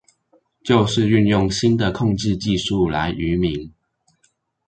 [0.63, 3.71] 就是運用新的控制技術來愚民